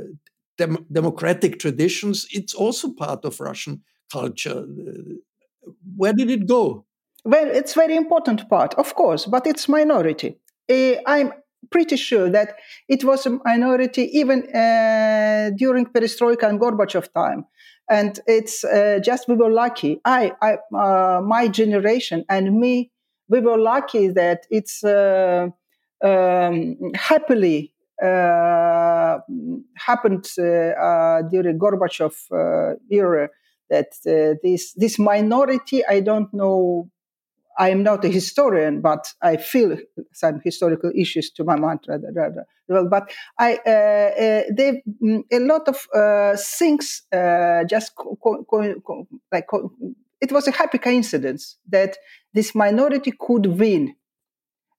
[0.57, 2.27] dem- democratic traditions.
[2.31, 4.65] It's also part of Russian culture.
[5.95, 6.86] Where did it go?
[7.27, 10.37] Well, it's very important part, of course, but it's minority.
[10.71, 11.33] Uh, I'm
[11.69, 12.55] pretty sure that
[12.87, 17.45] it was a minority even uh, during Perestroika and Gorbachev time.
[17.89, 19.99] And it's uh, just we were lucky.
[20.05, 22.91] I, I uh, my generation and me,
[23.27, 25.47] we were lucky that it's uh,
[26.01, 29.17] um, happily uh,
[29.75, 33.29] happened during Gorbachev era
[33.69, 33.91] that
[34.43, 35.85] this this minority.
[35.85, 36.89] I don't know
[37.57, 39.77] I am not a historian, but I feel
[40.13, 42.87] some historical issues to my mind rather, rather well.
[42.87, 48.43] But I, uh, uh, they, mm, a lot of uh, things uh, just co- co-
[48.85, 49.47] co- like
[50.21, 51.97] it was a happy coincidence that
[52.33, 53.95] this minority could win,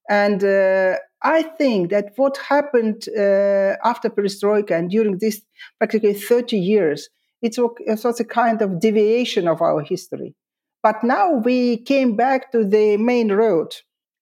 [0.08, 5.40] and uh, I think that what happened uh, after Perestroika and during this
[5.78, 7.08] practically 30 years,
[7.42, 10.34] it was a kind of deviation of our history
[10.82, 13.74] but now we came back to the main road.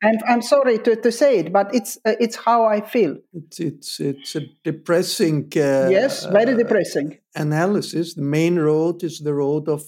[0.02, 3.16] And I'm sorry to, to say it, but it's uh, it's how I feel.
[3.32, 5.50] It's it's it's a depressing.
[5.56, 8.14] Uh, yes, very depressing analysis.
[8.14, 9.82] The main road is the road of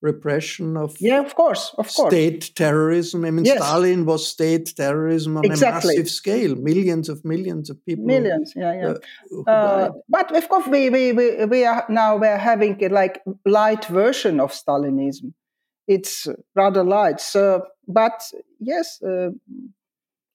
[0.00, 3.24] repression of yeah, of course, of course, state terrorism.
[3.24, 3.58] I mean, yes.
[3.58, 5.94] Stalin was state terrorism on exactly.
[5.94, 8.04] a massive scale, millions of millions of people.
[8.04, 8.94] Millions, yeah, yeah.
[9.46, 13.20] Uh, uh, but of course, we we we, we are now we're having a like
[13.44, 15.32] light version of Stalinism
[15.88, 17.20] it's rather light.
[17.20, 18.22] So, but
[18.60, 19.30] yes, uh,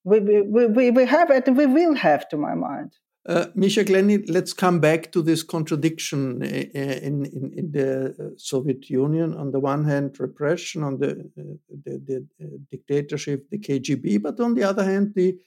[0.03, 2.91] we, we, we, we have it and we will have, to my mind.
[3.25, 8.89] Uh, Misha Glenny, let's come back to this contradiction uh, in, in, in, the Soviet
[8.89, 9.33] Union.
[9.35, 14.41] On the one hand, repression, on the, uh, the, the uh, dictatorship, the KGB, but
[14.41, 15.37] on the other hand, the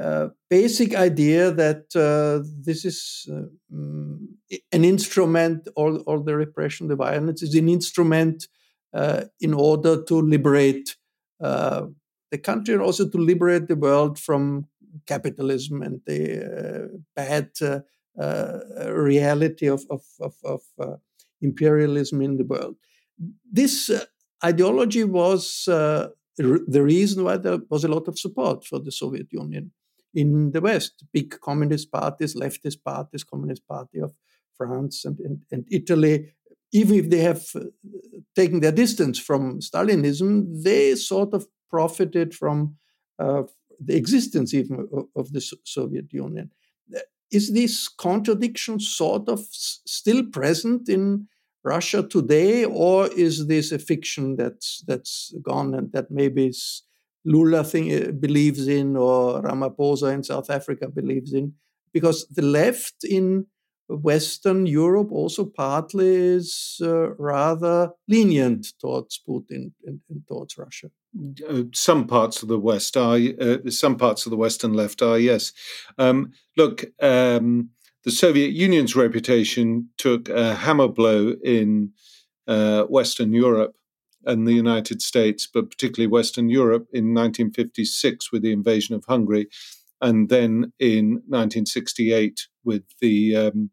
[0.00, 3.28] uh, basic idea that uh, this is
[3.72, 4.28] um,
[4.70, 8.59] an instrument, all, all the repression, the violence is an instrument uh,
[8.92, 10.96] Uh, in order to liberate
[11.40, 11.86] uh,
[12.32, 14.66] the country and also to liberate the world from
[15.06, 17.78] capitalism and the uh, bad uh,
[18.20, 20.98] uh, reality of, of, of, of
[21.40, 22.74] imperialism in the world.
[23.52, 23.88] This
[24.44, 26.12] ideology was the
[26.82, 29.70] reason why there was a lot of support for the Soviet Union
[30.14, 31.04] in the West.
[31.12, 34.14] Big communist parties, leftist parties, Communist Party of
[34.56, 36.32] France and, and, and Italy,
[36.72, 37.60] even if they have uh,
[38.34, 42.76] taken their distance from Stalinism, they sort of profited from
[43.18, 43.42] uh,
[43.84, 46.50] the existence even of, the Soviet Union.
[47.30, 51.28] Is this contradiction sort of still present in
[51.62, 56.52] Russia today, or is this a fiction that's that's gone and that maybe
[57.24, 61.52] Lula thing, uh, believes in, or Ramaphosa in South Africa believes in?
[61.92, 63.46] Because the left in
[63.96, 70.90] Western Europe also partly is uh, rather lenient towards Putin and, and towards Russia.
[71.48, 75.18] Uh, some parts of the West are, uh, some parts of the Western left are,
[75.18, 75.52] yes.
[75.98, 77.70] Um, look, um,
[78.04, 81.92] the Soviet Union's reputation took a hammer blow in
[82.46, 83.74] uh, Western Europe
[84.24, 89.48] and the United States, but particularly Western Europe in 1956 with the invasion of Hungary,
[90.00, 93.70] and then in 1968 with the um,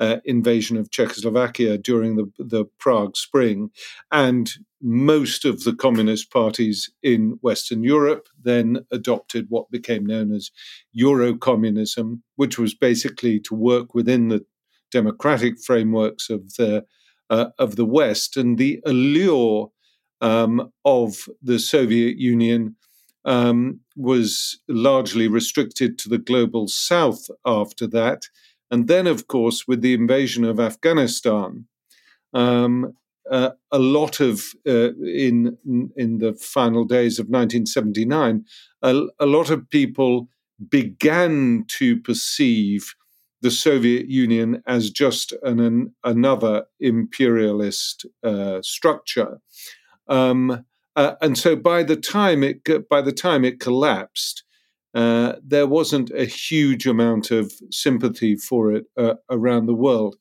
[0.00, 3.70] uh, invasion of Czechoslovakia during the, the Prague Spring.
[4.12, 10.50] And most of the communist parties in Western Europe then adopted what became known as
[10.92, 14.44] Euro communism, which was basically to work within the
[14.92, 16.84] democratic frameworks of the
[17.30, 18.36] uh, of the West.
[18.36, 19.70] And the allure
[20.20, 22.76] um, of the Soviet Union
[23.24, 28.22] um, was largely restricted to the global South after that.
[28.70, 31.66] And then, of course, with the invasion of Afghanistan,
[32.34, 32.94] um,
[33.30, 35.56] uh, a lot of uh, in
[35.96, 38.44] in the final days of 1979,
[38.82, 40.28] a, a, lot of people
[40.70, 42.94] began to perceive
[43.42, 49.40] the Soviet Union as just an, an another imperialist uh, structure,
[50.08, 50.64] um,
[50.98, 54.42] uh, and so by the time it by the time it collapsed,
[54.94, 60.16] uh, there wasn't a huge amount of sympathy for it uh, around the world.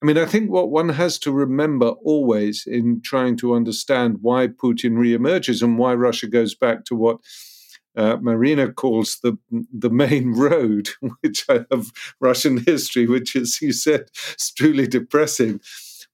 [0.00, 4.46] I mean, I think what one has to remember always in trying to understand why
[4.46, 7.18] Putin reemerges and why Russia goes back to what
[7.96, 9.36] uh, Marina calls the
[9.72, 14.08] the main road, which I have Russian history, which, as you said,
[14.38, 15.60] is truly depressing,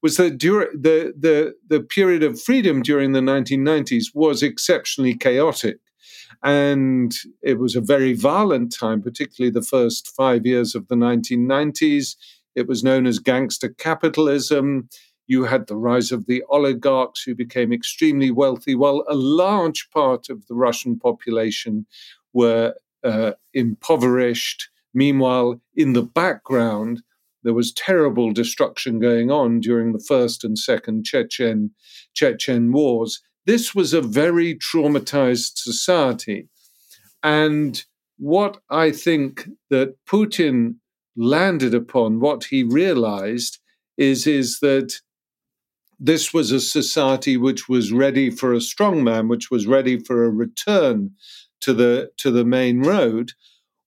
[0.01, 5.77] was that during the the the period of freedom during the 1990s was exceptionally chaotic.
[6.41, 12.15] And it was a very violent time, particularly the first five years of the 1990s.
[12.55, 14.87] It was known as gangster capitalism.
[15.27, 20.29] You had the rise of the oligarchs who became extremely wealthy, while a large part
[20.29, 21.85] of the Russian population
[22.33, 22.73] were
[23.03, 24.69] uh, impoverished.
[24.93, 27.03] Meanwhile, in the background,
[27.43, 31.71] there was terrible destruction going on during the first and second Chechen
[32.13, 33.21] Chechen wars.
[33.45, 36.49] This was a very traumatized society.
[37.23, 37.83] And
[38.17, 40.75] what I think that Putin
[41.15, 43.59] landed upon, what he realized,
[43.97, 44.99] is, is that
[45.99, 50.29] this was a society which was ready for a strongman, which was ready for a
[50.29, 51.11] return
[51.61, 53.33] to the to the main road.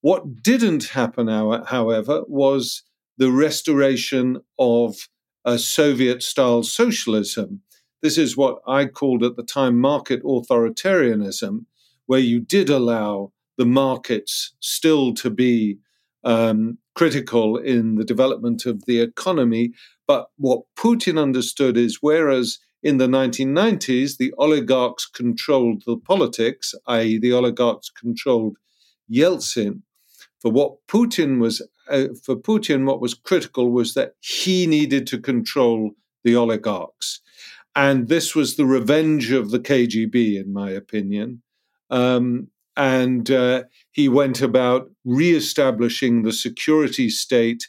[0.03, 2.82] What didn't happen, however, was
[3.18, 5.08] the restoration of
[5.44, 7.62] a Soviet style socialism.
[8.00, 11.66] This is what I called at the time market authoritarianism,
[12.06, 15.78] where you did allow the markets still to be
[16.24, 19.72] um, critical in the development of the economy.
[20.06, 27.18] But what Putin understood is whereas in the 1990s the oligarchs controlled the politics, i.e.,
[27.18, 28.56] the oligarchs controlled
[29.10, 29.82] Yeltsin,
[30.40, 35.18] for what Putin was uh, for Putin, what was critical was that he needed to
[35.18, 35.92] control
[36.24, 37.20] the oligarchs.
[37.74, 41.42] And this was the revenge of the KGB, in my opinion.
[41.90, 47.68] Um, and uh, he went about reestablishing the security state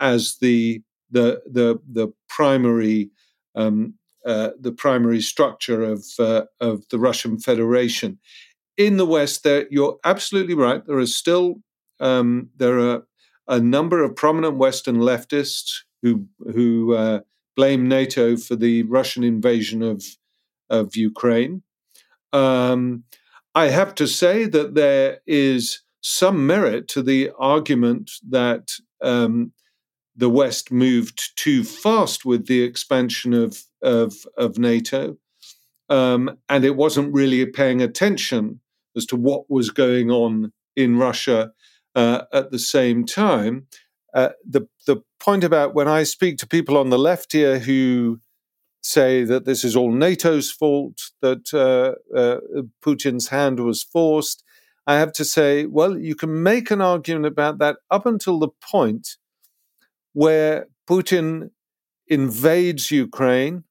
[0.00, 3.10] as the the the, the primary
[3.54, 3.94] um,
[4.26, 8.18] uh, the primary structure of uh, of the Russian Federation.
[8.76, 10.84] In the West, there you're absolutely right.
[10.86, 11.56] There are still
[12.00, 13.02] um, there are
[13.48, 17.20] a number of prominent Western leftists who who uh,
[17.56, 20.04] blame NATO for the Russian invasion of
[20.70, 21.62] of Ukraine.
[22.32, 23.04] Um,
[23.54, 28.72] I have to say that there is some merit to the argument that
[29.02, 29.52] um,
[30.16, 35.16] the West moved too fast with the expansion of of, of NATO,
[35.88, 38.60] um, and it wasn't really paying attention
[38.96, 41.52] as to what was going on in Russia
[41.94, 43.66] uh, at the same time.
[44.14, 48.20] Uh, the the point about when I speak to people on the left here who
[48.82, 52.40] say that this is all NATO's fault, that uh, uh,
[52.84, 54.42] Putin's hand was forced,
[54.86, 58.48] I have to say, well, you can make an argument about that up until the
[58.48, 59.16] point
[60.12, 61.50] where Putin
[62.08, 63.64] invades Ukraine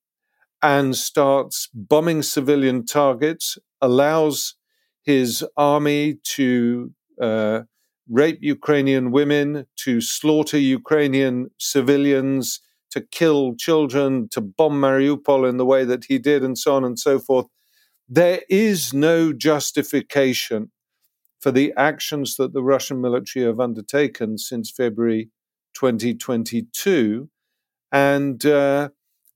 [0.64, 4.56] and starts bombing civilian targets, allows
[5.04, 7.62] his army to uh,
[8.10, 12.60] rape Ukrainian women, to slaughter Ukrainian civilians,
[12.92, 16.84] to kill children, to bomb Mariupol in the way that he did, and so on
[16.84, 17.48] and so forth.
[18.10, 20.72] There is no justification
[21.40, 25.30] for the actions that the Russian military have undertaken since February
[25.74, 27.30] 2022.
[27.92, 28.90] And, uh,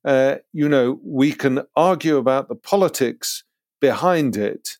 [0.03, 3.43] uh, you know, we can argue about the politics
[3.81, 4.77] behind it,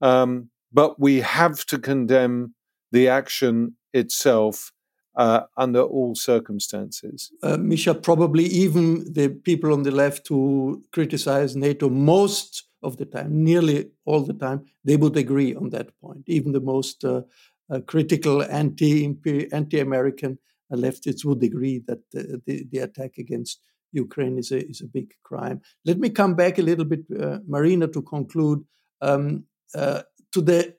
[0.00, 2.54] um, but we have to condemn
[2.92, 4.72] the action itself
[5.16, 7.32] uh, under all circumstances.
[7.42, 13.04] Uh, Misha, probably even the people on the left who criticize NATO most of the
[13.04, 16.24] time, nearly all the time, they would agree on that point.
[16.26, 17.22] Even the most uh,
[17.70, 19.04] uh critical anti
[19.52, 20.38] anti American
[20.72, 23.60] leftists would agree that the, the, the, attack against
[23.92, 25.60] Ukraine is a, is a big crime.
[25.84, 28.64] Let me come back a little bit, uh, Marina, to conclude
[29.00, 30.74] um, uh, to the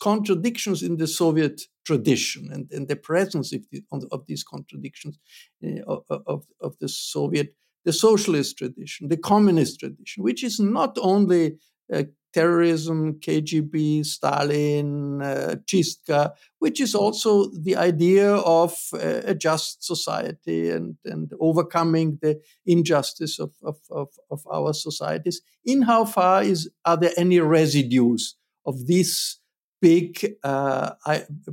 [0.00, 5.18] contradictions in the Soviet tradition and, and the presence of, the, of these contradictions
[5.64, 11.58] uh, of, of the Soviet, the socialist tradition, the communist tradition, which is not only
[11.92, 19.84] uh, terrorism, KGB, Stalin, uh, Chistka, which is also the idea of uh, a just
[19.84, 25.42] society and, and overcoming the injustice of, of, of, of our societies.
[25.64, 29.38] In how far is are there any residues of this
[29.82, 30.92] big uh,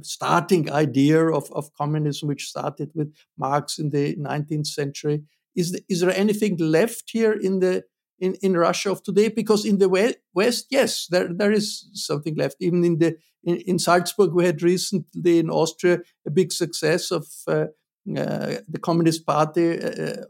[0.04, 5.24] starting idea of, of communism, which started with Marx in the 19th century.
[5.56, 7.84] Is, the, is there anything left here in the
[8.20, 9.30] in, in Russia of today?
[9.30, 9.90] Because in the
[10.34, 12.58] West, yes, there, there is something left.
[12.60, 17.26] Even in the in, in Salzburg, we had recently in Austria a big success of
[17.48, 17.66] uh,
[18.06, 19.80] the Communist Party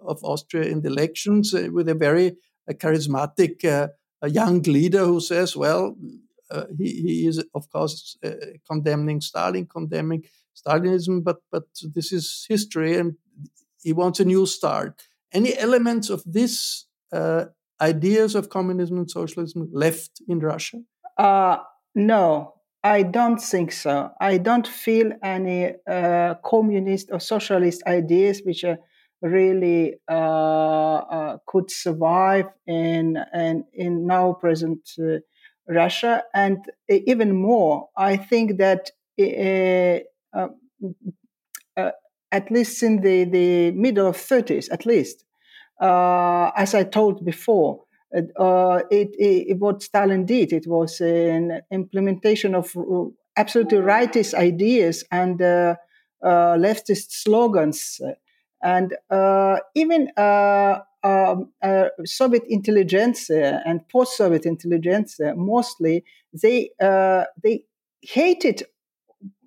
[0.05, 2.37] of Austria in the elections with a very
[2.73, 3.89] charismatic
[4.27, 6.28] young leader who says, well, uh,
[6.77, 8.31] he, he, is, of course, uh,
[8.69, 10.23] condemning Stalin, condemning
[10.55, 13.15] Stalinism, but but this is history, and
[13.81, 15.01] he wants a new start.
[15.31, 17.45] Any elements of this uh,
[17.81, 20.81] ideas of communism and socialism left in Russia?
[21.17, 21.57] Uh,
[21.95, 24.11] no, I don't think so.
[24.19, 28.63] I don't feel any uh, communist or socialist ideas which
[29.21, 35.19] really uh, uh, could survive in, in, in now present uh,
[35.69, 36.23] Russia.
[36.33, 40.47] And even more, I think that uh,
[41.77, 41.91] uh,
[42.31, 45.23] at least in the, the middle of 30s, at least,
[45.81, 47.83] uh, as I told before,
[48.15, 52.75] uh, it, it, what Stalin did, it was an implementation of
[53.37, 55.75] absolutely rightist ideas and uh,
[56.23, 58.01] uh, leftist slogans.
[58.63, 58.93] And
[59.75, 60.09] even
[61.03, 61.51] um,
[62.05, 67.63] Soviet intelligence and post-Soviet intelligence, mostly, they, they
[68.01, 68.63] hated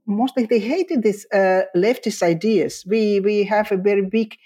[0.07, 2.85] mostly they hated these uh, leftist ideas.
[2.87, 4.37] We we have a very big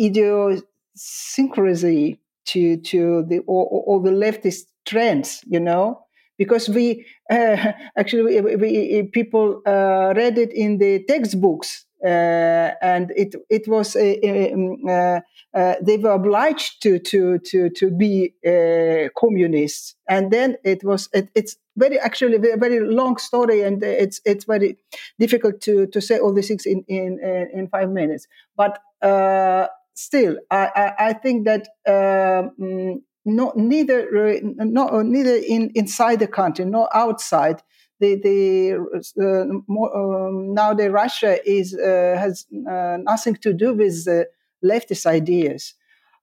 [0.00, 6.04] idiosyncrasy to to the all, the leftist trends, you know,
[6.38, 13.12] because we uh, actually we, we, people uh, read it in the textbooks uh, and
[13.16, 15.20] it it was um, uh,
[15.54, 18.34] uh, they were obliged to to to to be
[19.18, 24.20] communists, and then it was it, it's very actually a very long story, and it's
[24.24, 24.76] it's very
[25.18, 27.18] difficult to to say all these things in in
[27.54, 28.26] in five minutes.
[28.56, 28.78] But
[29.94, 31.68] still, I, I, I think that.
[31.86, 37.62] Um, neither, no, neither in inside the country nor outside
[38.02, 38.82] the
[39.16, 44.08] the more, um, now the Russia is uh, has uh, nothing to do with
[44.64, 45.74] leftist ideas,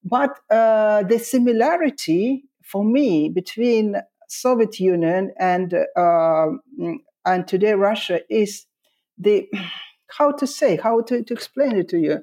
[0.03, 3.95] but uh, the similarity for me between
[4.27, 6.61] Soviet Union and um,
[7.25, 8.65] and today Russia is
[9.17, 9.47] the
[10.17, 12.17] how to say how to, to explain it to you.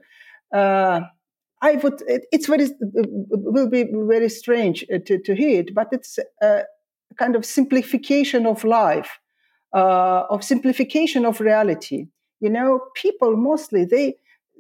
[1.62, 2.02] I would.
[2.06, 6.64] It, it's very will be very strange to, to hear it, but it's a
[7.16, 9.18] kind of simplification of life
[9.72, 12.06] uh, of simplification of reality.
[12.40, 14.16] You know, people mostly they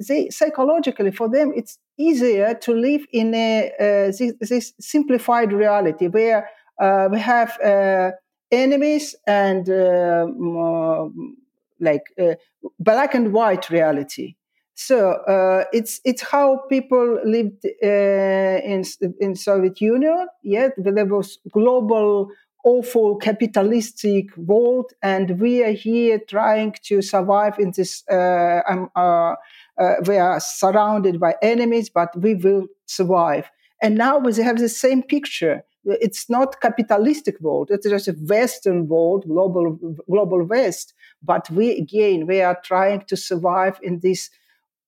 [0.08, 6.08] they psychologically for them it's easier to live in a uh, this, this, simplified reality
[6.08, 6.48] where
[6.80, 8.10] uh, we have uh,
[8.50, 11.36] enemies and um,
[11.80, 12.34] like uh,
[12.78, 14.34] black and white reality.
[14.74, 18.84] So uh, it's it's how people lived in
[19.20, 20.26] in Soviet Union.
[20.42, 22.28] Yeah, there was global
[22.66, 28.02] awful capitalistic world, and we are here trying to survive in this.
[28.10, 29.34] Uh, um, uh,
[29.78, 33.48] uh, we are surrounded by enemies, but we will survive.
[33.80, 35.62] And now we have the same picture.
[35.84, 39.78] It's not capitalistic world; it's just a Western world, global
[40.10, 40.92] global West.
[41.22, 44.28] But we again, we are trying to survive in this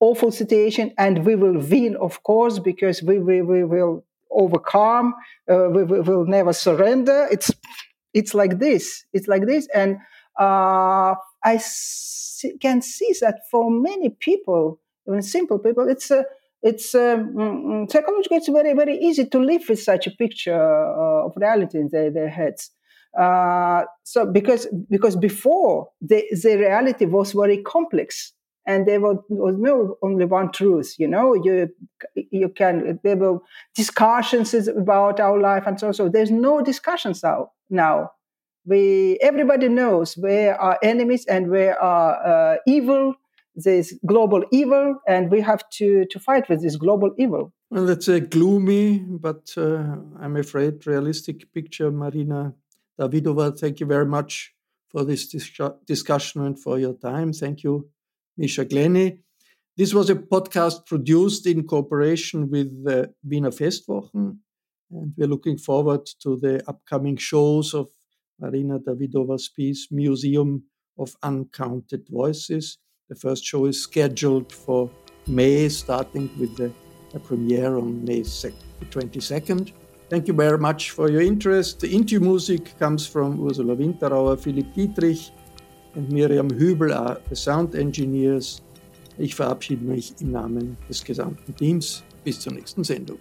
[0.01, 5.13] awful situation, and we will win, of course, because we, we, we will overcome.
[5.49, 7.27] Uh, we, we, will never surrender.
[7.31, 7.51] It's
[8.13, 9.05] it's like this.
[9.13, 9.97] It's like this, and
[10.39, 11.61] uh, I
[12.61, 16.25] can see that for many people, even simple people, it's a
[16.61, 20.53] it's um, mm, mm, psychologically it's very very easy to live with such a picture
[20.53, 22.71] uh, of reality in their, their heads.
[23.17, 28.33] Uh, so because because before the the reality was very complex
[28.69, 31.33] and there was, was no only one truth you know?
[31.45, 31.69] You
[32.39, 33.39] you can there were
[33.75, 35.93] discussions about our life and so on.
[35.93, 36.09] so.
[36.09, 38.11] There's no discussions now now.
[38.65, 43.15] We everybody knows where are enemies and where are uh, evil
[43.55, 47.51] this global evil and we have to to fight with this global evil.
[47.71, 49.83] Well that's a gloomy but uh,
[50.23, 52.53] i'm afraid realistic picture marina
[52.99, 53.57] Davydova.
[53.57, 54.53] Thank you very much
[54.91, 57.31] for this dis- discussion and for your time.
[57.31, 57.89] Thank you
[58.39, 59.19] Misha Glenny.
[59.75, 64.37] This was a podcast produced in cooperation with the Wiener Festwochen,
[64.91, 67.89] and we're looking forward to the upcoming shows of
[68.39, 70.63] Marina Davydova's piece, Museum
[70.97, 72.77] of Uncounted Voices.
[73.09, 74.89] The first show is scheduled for
[75.27, 76.71] May, starting with the,
[77.25, 79.73] premiere on May 22nd.
[80.09, 81.81] Thank you very much for your interest.
[81.81, 85.19] The Into Music comes from Ursula Winterauer, Philipp Dietrich,
[85.95, 86.93] und Miriam Hübel,
[87.33, 88.61] Sound Engineers.
[89.17, 92.03] Ich verabschiede mich im Namen des gesamten Teams.
[92.23, 93.17] Bis zur nächsten Sendung.